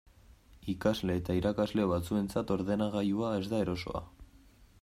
Ikasle 0.71 1.17
eta 1.19 1.35
irakasle 1.41 1.85
batzuentzat 1.93 2.57
ordenagailua 2.57 3.33
ez 3.43 3.47
da 3.53 3.61
erosoa. 3.67 4.07